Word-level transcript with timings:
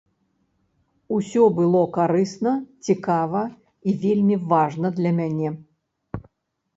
Усё 1.17 1.41
было 1.57 1.81
карысна, 1.97 2.53
цікава 2.87 3.41
і 3.91 3.95
вельмі 4.07 4.35
важна 4.55 4.87
для 4.97 5.11
мяне. 5.19 5.49